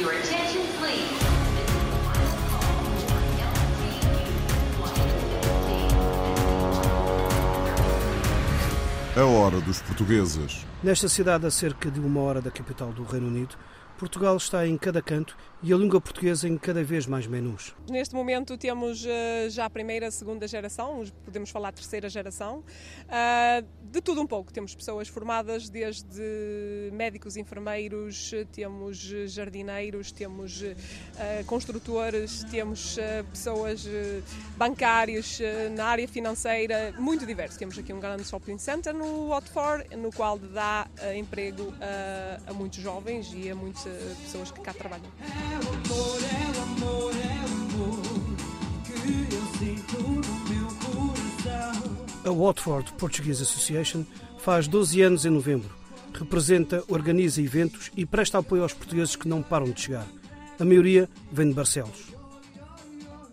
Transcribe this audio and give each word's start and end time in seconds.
Your 0.00 0.12
attention, 0.12 0.62
please. 0.78 1.20
A 9.14 9.24
hora 9.26 9.60
dos 9.60 9.82
portugueses. 9.82 10.64
Nesta 10.82 11.06
cidade, 11.06 11.44
a 11.44 11.50
cerca 11.50 11.90
de 11.90 12.00
uma 12.00 12.20
hora 12.22 12.40
da 12.40 12.50
capital 12.50 12.90
do 12.92 13.04
Reino 13.04 13.26
Unido, 13.26 13.56
Portugal 14.00 14.34
está 14.34 14.66
em 14.66 14.78
cada 14.78 15.02
canto 15.02 15.36
e 15.62 15.74
a 15.74 15.76
língua 15.76 16.00
portuguesa 16.00 16.48
em 16.48 16.56
cada 16.56 16.82
vez 16.82 17.06
mais 17.06 17.26
menus. 17.26 17.74
Neste 17.86 18.14
momento 18.14 18.56
temos 18.56 19.04
uh, 19.04 19.50
já 19.50 19.66
a 19.66 19.70
primeira, 19.70 20.06
a 20.06 20.10
segunda 20.10 20.48
geração, 20.48 21.04
podemos 21.22 21.50
falar 21.50 21.70
terceira 21.70 22.08
geração, 22.08 22.60
uh, 22.60 23.66
de 23.82 24.00
tudo 24.00 24.22
um 24.22 24.26
pouco. 24.26 24.50
Temos 24.50 24.74
pessoas 24.74 25.06
formadas 25.06 25.68
desde 25.68 26.90
médicos, 26.94 27.36
enfermeiros, 27.36 28.30
temos 28.52 28.96
jardineiros, 29.26 30.12
temos 30.12 30.62
construtores, 31.46 32.44
temos 32.44 32.96
pessoas 33.30 33.84
bancárias 34.56 35.40
na 35.76 35.86
área 35.86 36.06
financeira, 36.06 36.94
muito 36.98 37.26
diverso. 37.26 37.58
Temos 37.58 37.76
aqui 37.76 37.92
um 37.92 37.98
grande 37.98 38.24
shopping 38.24 38.58
center 38.58 38.94
no 38.94 39.28
Watford, 39.28 39.96
no 39.96 40.12
qual 40.12 40.38
dá 40.38 40.86
emprego 41.16 41.74
a 42.46 42.52
muitos 42.52 42.78
jovens 42.78 43.32
e 43.34 43.50
a 43.50 43.56
muitas 43.56 43.89
pessoas 44.22 44.50
que 44.50 44.60
cá 44.60 44.72
trabalham. 44.72 45.06
É 45.20 45.56
o 45.56 45.68
amor, 45.68 46.18
é 46.22 46.58
o 46.58 46.62
amor, 46.62 47.12
é 47.14 47.40
o 47.44 47.84
amor 47.84 48.02
que 48.84 49.34
eu 49.34 49.44
sinto 49.58 50.02
no 50.02 50.20
meu 50.48 50.66
coração. 50.84 52.06
A 52.24 52.30
Watford 52.30 52.92
Portuguese 52.94 53.42
Association 53.42 54.04
faz 54.38 54.68
12 54.68 55.00
anos 55.02 55.26
em 55.26 55.30
novembro. 55.30 55.70
Representa, 56.12 56.84
organiza 56.88 57.40
eventos 57.40 57.90
e 57.96 58.04
presta 58.04 58.38
apoio 58.38 58.62
aos 58.62 58.72
portugueses 58.72 59.16
que 59.16 59.28
não 59.28 59.42
param 59.42 59.70
de 59.70 59.80
chegar. 59.80 60.06
A 60.58 60.64
maioria 60.64 61.08
vem 61.32 61.48
de 61.48 61.54
Barcelos. 61.54 62.19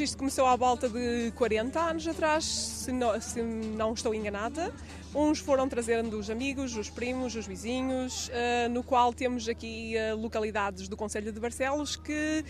Isto 0.00 0.16
começou 0.16 0.46
à 0.46 0.54
volta 0.54 0.88
de 0.88 1.32
40 1.34 1.80
anos 1.80 2.06
atrás, 2.06 2.44
se 2.44 2.92
não, 2.92 3.20
se 3.20 3.42
não 3.42 3.94
estou 3.94 4.14
enganada. 4.14 4.72
Uns 5.12 5.40
foram 5.40 5.68
trazendo 5.68 6.16
os 6.16 6.30
amigos, 6.30 6.76
os 6.76 6.88
primos, 6.88 7.34
os 7.34 7.46
vizinhos, 7.48 8.28
uh, 8.28 8.68
no 8.70 8.84
qual 8.84 9.12
temos 9.12 9.48
aqui 9.48 9.94
uh, 9.96 10.16
localidades 10.16 10.86
do 10.86 10.96
Conselho 10.96 11.32
de 11.32 11.40
Barcelos 11.40 11.96
que 11.96 12.44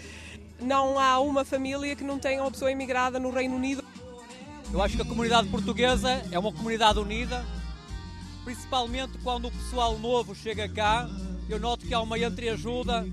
não 0.60 0.98
há 0.98 1.19
uma 1.20 1.42
família 1.42 1.96
que 1.96 2.04
não 2.04 2.19
tenha 2.19 2.42
uma 2.42 2.50
pessoa 2.50 2.70
imigrada 2.70 3.19
no 3.19 3.30
Reino 3.30 3.56
Unido. 3.56 3.82
Eu 4.70 4.82
acho 4.82 4.96
que 4.96 5.02
a 5.02 5.06
comunidade 5.06 5.48
portuguesa 5.48 6.22
é 6.30 6.38
uma 6.38 6.52
comunidade 6.52 6.98
unida, 6.98 7.46
principalmente 8.44 9.16
quando 9.22 9.48
o 9.48 9.50
pessoal 9.50 9.98
novo 9.98 10.34
chega 10.34 10.69
cá. 10.69 11.08
Eu 11.48 11.58
noto 11.58 11.86
que 11.86 11.94
há 11.94 12.00
uma 12.00 12.19
entreajuda 12.19 13.06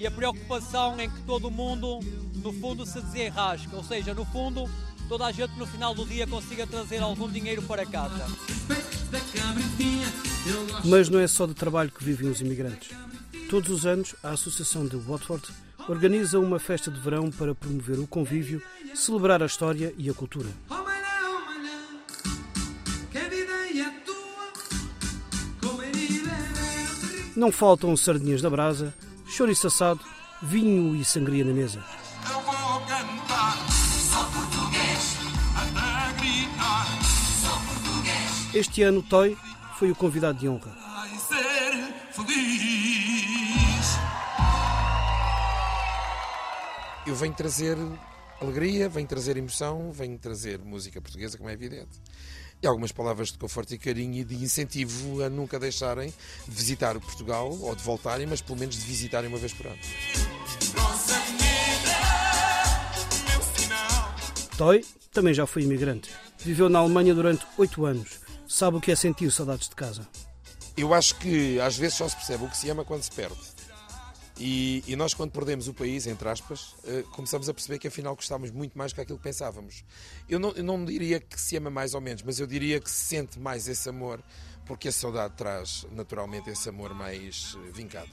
e 0.00 0.06
a 0.06 0.10
preocupação 0.10 0.98
em 0.98 1.10
que 1.10 1.20
todo 1.22 1.50
mundo 1.50 2.00
no 2.36 2.52
fundo 2.54 2.86
se 2.86 2.98
desenrasca, 3.02 3.76
ou 3.76 3.84
seja, 3.84 4.14
no 4.14 4.24
fundo 4.24 4.68
toda 5.10 5.26
a 5.26 5.32
gente 5.32 5.58
no 5.58 5.66
final 5.66 5.94
do 5.94 6.06
dia 6.06 6.26
consiga 6.26 6.66
trazer 6.66 7.02
algum 7.02 7.28
dinheiro 7.28 7.60
para 7.62 7.84
casa. 7.84 8.26
Mas 10.84 11.10
não 11.10 11.20
é 11.20 11.26
só 11.26 11.46
de 11.46 11.52
trabalho 11.52 11.90
que 11.90 12.02
vivem 12.02 12.30
os 12.30 12.40
imigrantes. 12.40 12.96
Todos 13.50 13.68
os 13.68 13.84
anos, 13.84 14.14
a 14.22 14.30
Associação 14.30 14.86
de 14.86 14.96
Watford 14.96 15.42
organiza 15.86 16.38
uma 16.38 16.58
festa 16.58 16.90
de 16.90 16.98
verão 16.98 17.30
para 17.30 17.54
promover 17.54 17.98
o 17.98 18.06
convívio, 18.06 18.62
celebrar 18.94 19.42
a 19.42 19.46
história 19.46 19.92
e 19.98 20.08
a 20.08 20.14
cultura. 20.14 20.48
Não 27.36 27.52
faltam 27.52 27.96
sardinhas 27.96 28.40
da 28.40 28.48
brasa, 28.48 28.94
chouriço 29.30 29.68
assado, 29.68 30.00
vinho 30.42 30.94
e 30.96 31.04
sangria 31.04 31.44
na 31.44 31.52
mesa. 31.52 31.82
Este 38.52 38.82
ano, 38.82 39.00
Toy 39.02 39.38
foi 39.78 39.90
o 39.90 39.94
convidado 39.94 40.38
de 40.38 40.48
honra. 40.48 40.76
Eu 47.06 47.14
venho 47.14 47.34
trazer 47.34 47.78
alegria, 48.40 48.88
venho 48.88 49.06
trazer 49.06 49.36
emoção, 49.36 49.92
venho 49.92 50.18
trazer 50.18 50.58
música 50.58 51.00
portuguesa, 51.00 51.38
como 51.38 51.48
é 51.48 51.52
evidente. 51.52 52.00
E 52.62 52.66
algumas 52.66 52.92
palavras 52.92 53.32
de 53.32 53.38
conforto 53.38 53.74
e 53.74 53.78
carinho 53.78 54.20
e 54.20 54.24
de 54.24 54.34
incentivo 54.34 55.22
a 55.22 55.30
nunca 55.30 55.58
deixarem 55.58 56.12
de 56.46 56.54
visitar 56.54 56.98
Portugal 57.00 57.56
ou 57.60 57.74
de 57.74 57.82
voltarem, 57.82 58.26
mas 58.26 58.42
pelo 58.42 58.58
menos 58.58 58.76
de 58.76 58.82
visitarem 58.82 59.28
uma 59.28 59.38
vez 59.38 59.52
por 59.52 59.66
ano. 59.66 59.78
Toy 64.58 64.84
também 65.10 65.32
já 65.32 65.46
foi 65.46 65.62
imigrante. 65.62 66.10
Viveu 66.38 66.68
na 66.68 66.78
Alemanha 66.78 67.14
durante 67.14 67.46
oito 67.56 67.86
anos 67.86 68.20
sabe 68.50 68.76
o 68.76 68.80
que 68.80 68.90
é 68.90 68.96
sentir 68.96 69.30
saudades 69.30 69.68
de 69.68 69.76
casa. 69.76 70.06
Eu 70.76 70.92
acho 70.92 71.14
que 71.16 71.60
às 71.60 71.76
vezes 71.76 71.96
só 71.96 72.08
se 72.08 72.16
percebe 72.16 72.44
o 72.44 72.48
que 72.48 72.56
se 72.56 72.68
ama 72.68 72.84
quando 72.84 73.02
se 73.02 73.12
perde. 73.12 73.38
E, 74.42 74.82
e, 74.88 74.96
nós, 74.96 75.12
quando 75.12 75.32
perdemos 75.32 75.68
o 75.68 75.74
país, 75.74 76.06
entre 76.06 76.26
aspas, 76.26 76.74
uh, 76.84 77.02
começamos 77.12 77.46
a 77.50 77.52
perceber 77.52 77.78
que 77.78 77.86
afinal 77.86 78.16
gostávamos 78.16 78.50
muito 78.50 78.76
mais 78.76 78.90
que 78.90 78.98
aquilo 78.98 79.18
que 79.18 79.24
pensávamos. 79.24 79.84
Eu 80.26 80.38
não, 80.38 80.50
eu 80.52 80.64
não 80.64 80.82
diria 80.82 81.20
que 81.20 81.38
se 81.38 81.58
ama 81.58 81.68
mais 81.68 81.92
ou 81.92 82.00
menos, 82.00 82.22
mas 82.22 82.40
eu 82.40 82.46
diria 82.46 82.80
que 82.80 82.90
se 82.90 83.04
sente 83.04 83.38
mais 83.38 83.68
esse 83.68 83.86
amor 83.86 84.18
porque 84.70 84.86
a 84.86 84.92
saudade 84.92 85.34
traz 85.36 85.84
naturalmente 85.90 86.48
esse 86.48 86.68
amor 86.68 86.94
mais 86.94 87.58
eh, 87.58 87.72
vincado. 87.72 88.08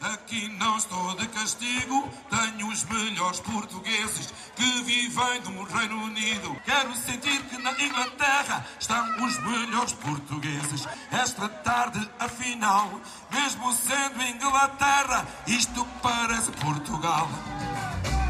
Aqui 0.00 0.48
não 0.58 0.76
estou 0.76 1.14
de 1.14 1.28
castigo, 1.28 2.10
tenho 2.28 2.66
os 2.66 2.82
melhores 2.86 3.38
portugueses 3.38 4.34
que 4.56 4.82
vivem 4.82 5.40
no 5.42 5.62
Reino 5.62 6.02
Unido. 6.02 6.56
Quero 6.64 6.92
sentir 6.96 7.40
que 7.44 7.62
na 7.62 7.70
Inglaterra 7.80 8.66
estão 8.80 9.24
os 9.24 9.38
melhores 9.40 9.92
portugueses. 9.92 10.84
Esta 11.12 11.48
tarde, 11.48 12.10
afinal, 12.18 12.90
mesmo 13.30 13.72
sendo 13.72 14.20
Inglaterra, 14.20 15.24
isto 15.46 15.86
parece 16.02 16.50
Portugal. 16.50 17.28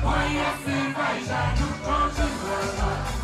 Põe 0.02 0.38
a 0.38 0.58
cerveja 0.58 1.54
no 1.58 1.78
congelador. 1.78 3.19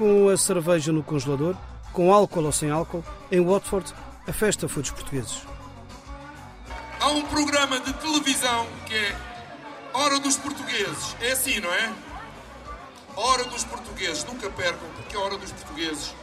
Com 0.00 0.30
a 0.30 0.36
cerveja 0.38 0.90
no 0.92 1.02
congelador, 1.02 1.54
com 1.92 2.10
álcool 2.10 2.46
ou 2.46 2.52
sem 2.52 2.70
álcool, 2.70 3.04
em 3.30 3.38
Watford, 3.38 3.92
a 4.26 4.32
festa 4.32 4.66
foi 4.66 4.80
dos 4.80 4.92
portugueses. 4.92 5.42
Há 6.98 7.08
um 7.08 7.20
programa 7.26 7.78
de 7.80 7.92
televisão 7.92 8.66
que 8.86 8.94
é 8.94 9.14
Hora 9.92 10.18
dos 10.18 10.38
Portugueses. 10.38 11.14
É 11.20 11.32
assim, 11.32 11.60
não 11.60 11.70
é? 11.70 11.92
Hora 13.14 13.44
dos 13.44 13.62
Portugueses. 13.64 14.24
Nunca 14.24 14.48
percam, 14.48 14.88
porque 14.96 15.14
a 15.14 15.20
Hora 15.20 15.36
dos 15.36 15.52
Portugueses 15.52 16.14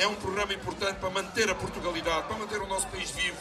é 0.00 0.08
um 0.08 0.14
programa 0.16 0.52
importante 0.52 0.96
para 0.96 1.10
manter 1.10 1.48
a 1.48 1.54
Portugalidade, 1.54 2.26
para 2.26 2.36
manter 2.36 2.60
o 2.60 2.66
nosso 2.66 2.88
país 2.88 3.12
vivo, 3.12 3.38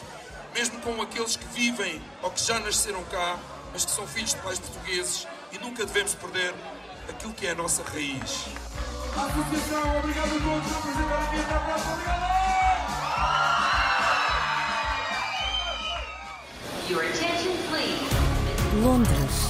mesmo 0.53 0.79
com 0.81 1.01
aqueles 1.01 1.35
que 1.35 1.45
vivem 1.45 1.99
ou 2.21 2.29
que 2.29 2.43
já 2.43 2.59
nasceram 2.59 3.03
cá, 3.05 3.39
mas 3.73 3.85
que 3.85 3.91
são 3.91 4.05
filhos 4.05 4.35
de 4.35 4.41
pais 4.41 4.59
portugueses 4.59 5.27
e 5.51 5.57
nunca 5.57 5.83
devemos 5.83 6.13
perder 6.13 6.53
aquilo 7.09 7.33
que 7.33 7.47
é 7.47 7.51
a 7.51 7.55
nossa 7.55 7.81
raiz. 7.81 8.45
Associação, 9.15 9.99
obrigado 9.99 10.27
a 10.27 10.39
todos 10.39 10.67
por 10.67 10.77
apresentar 10.77 11.23
aqui 11.23 11.39
até 11.39 11.55
a 11.55 11.59
próxima. 11.59 11.97
Your 16.89 17.03
attention, 17.03 17.55
please. 17.69 18.09
Londres, 18.81 19.49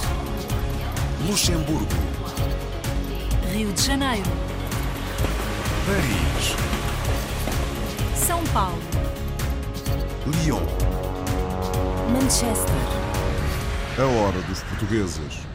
Luxemburgo, 1.26 1.86
Rio 3.52 3.72
de 3.72 3.82
Janeiro, 3.82 4.30
Paris, 5.86 6.56
São 8.26 8.42
Paulo, 8.52 8.82
Lyon. 10.26 10.62
Manchester. 12.12 12.74
A 13.98 14.04
hora 14.04 14.40
dos 14.42 14.62
portugueses. 14.64 15.49